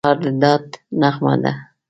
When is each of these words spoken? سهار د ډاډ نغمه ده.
سهار 0.05 0.17
د 0.23 0.25
ډاډ 0.41 0.65
نغمه 1.01 1.33
ده. 1.43 1.51